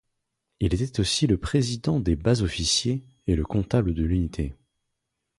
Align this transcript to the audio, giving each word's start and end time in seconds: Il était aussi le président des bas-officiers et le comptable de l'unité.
Il 0.59 0.73
était 0.73 0.99
aussi 0.99 1.27
le 1.27 1.37
président 1.37 1.99
des 1.99 2.15
bas-officiers 2.15 3.05
et 3.27 3.35
le 3.35 3.43
comptable 3.45 3.93
de 3.93 4.03
l'unité. 4.03 4.55